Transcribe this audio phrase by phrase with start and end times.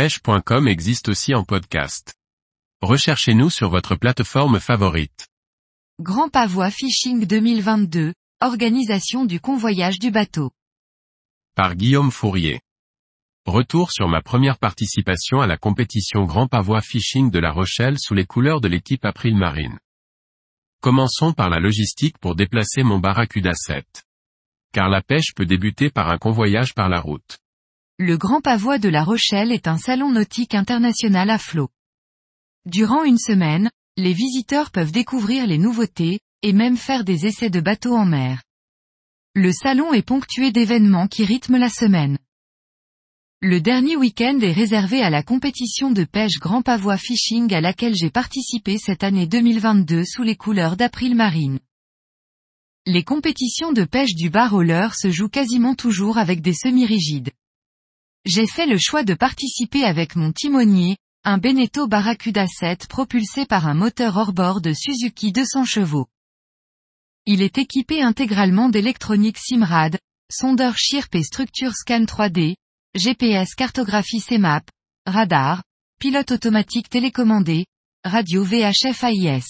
[0.00, 2.14] pêche.com existe aussi en podcast.
[2.80, 5.28] Recherchez-nous sur votre plateforme favorite.
[6.00, 10.52] Grand Pavois Fishing 2022, organisation du convoyage du bateau.
[11.54, 12.62] Par Guillaume Fourier.
[13.44, 18.14] Retour sur ma première participation à la compétition Grand Pavois Fishing de La Rochelle sous
[18.14, 19.78] les couleurs de l'équipe April Marine.
[20.80, 23.84] Commençons par la logistique pour déplacer mon Barracuda 7.
[24.72, 27.38] Car la pêche peut débuter par un convoyage par la route.
[28.02, 31.68] Le Grand Pavois de La Rochelle est un salon nautique international à flot.
[32.64, 37.60] Durant une semaine, les visiteurs peuvent découvrir les nouveautés, et même faire des essais de
[37.60, 38.42] bateaux en mer.
[39.34, 42.16] Le salon est ponctué d'événements qui rythment la semaine.
[43.42, 47.94] Le dernier week-end est réservé à la compétition de pêche Grand Pavois Fishing à laquelle
[47.94, 51.60] j'ai participé cette année 2022 sous les couleurs d'April Marine.
[52.86, 57.32] Les compétitions de pêche du bar roller se jouent quasiment toujours avec des semi-rigides.
[58.26, 63.66] J'ai fait le choix de participer avec mon timonier, un Beneteau Barracuda 7 propulsé par
[63.66, 66.06] un moteur hors-bord de Suzuki 200 chevaux.
[67.24, 69.98] Il est équipé intégralement d'électronique Simrad,
[70.30, 72.56] sondeur Chirp et structure scan 3D,
[72.94, 74.68] GPS cartographie CMAP,
[75.06, 75.62] radar,
[75.98, 77.66] pilote automatique télécommandé,
[78.04, 79.44] radio VHF AIS.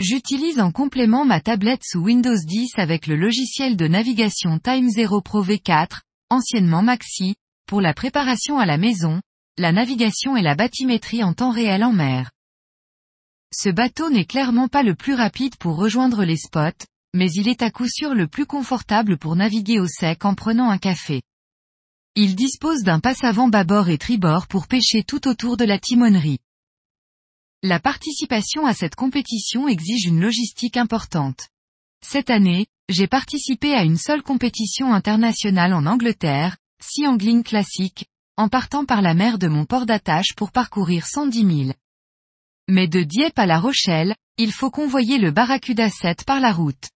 [0.00, 5.20] J'utilise en complément ma tablette sous Windows 10 avec le logiciel de navigation Time Zero
[5.20, 9.20] Pro V4, anciennement Maxi, pour la préparation à la maison,
[9.58, 12.30] la navigation et la bathymétrie en temps réel en mer.
[13.54, 17.62] Ce bateau n'est clairement pas le plus rapide pour rejoindre les spots, mais il est
[17.62, 21.22] à coup sûr le plus confortable pour naviguer au sec en prenant un café.
[22.14, 26.40] Il dispose d'un passe-avant bâbord et tribord pour pêcher tout autour de la timonerie.
[27.62, 31.48] La participation à cette compétition exige une logistique importante.
[32.04, 38.48] Cette année, j'ai participé à une seule compétition internationale en Angleterre, Sea Angling Classic, en
[38.48, 41.72] partant par la mer de mon port d'attache pour parcourir 110 000.
[42.68, 46.88] Mais de Dieppe à La Rochelle, il faut convoyer le Barracuda 7 par la route.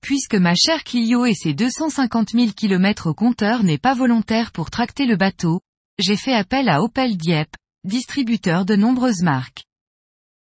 [0.00, 4.70] Puisque ma chère Clio et ses 250 000 km au compteur n'est pas volontaire pour
[4.70, 5.60] tracter le bateau,
[5.98, 9.64] j'ai fait appel à Opel Dieppe, distributeur de nombreuses marques.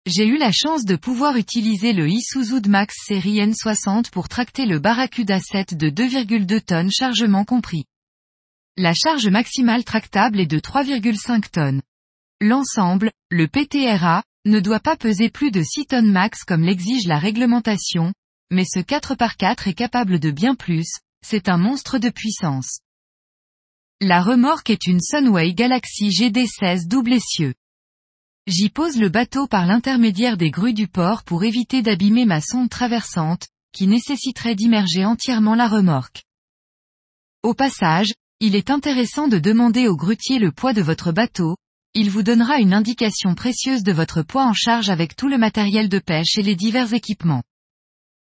[0.05, 4.77] J'ai eu la chance de pouvoir utiliser le Isuzu Max série N60 pour tracter le
[4.77, 7.85] Barracuda 7 de 2,2 tonnes chargement compris.
[8.75, 11.81] La charge maximale tractable est de 3,5 tonnes.
[12.41, 17.17] L'ensemble, le PTRA, ne doit pas peser plus de 6 tonnes max comme l'exige la
[17.17, 18.13] réglementation,
[18.51, 22.79] mais ce 4x4 est capable de bien plus, c'est un monstre de puissance.
[24.01, 27.53] La remorque est une Sunway Galaxy GD16 double essieu.
[28.45, 32.69] J'y pose le bateau par l'intermédiaire des grues du port pour éviter d'abîmer ma sonde
[32.69, 36.23] traversante, qui nécessiterait d'immerger entièrement la remorque.
[37.41, 41.55] Au passage, il est intéressant de demander au grutier le poids de votre bateau,
[41.93, 45.87] il vous donnera une indication précieuse de votre poids en charge avec tout le matériel
[45.87, 47.43] de pêche et les divers équipements.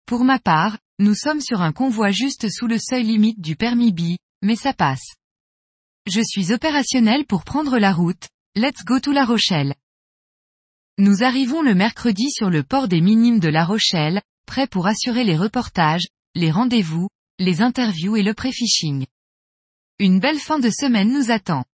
[0.06, 3.92] Pour ma part, nous sommes sur un convoi juste sous le seuil limite du permis
[3.92, 5.14] B, mais ça passe.
[6.06, 9.74] Je suis opérationnel pour prendre la route, let's go to La Rochelle.
[10.98, 15.24] Nous arrivons le mercredi sur le port des Minimes de La Rochelle, prêt pour assurer
[15.24, 17.08] les reportages, les rendez-vous,
[17.38, 19.04] les interviews et le pré-fishing.
[19.98, 21.64] Une belle fin de semaine nous attend.